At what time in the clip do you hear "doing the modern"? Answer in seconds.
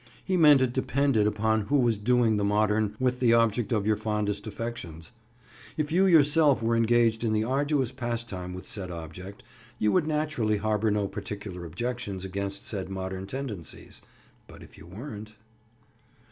1.99-2.95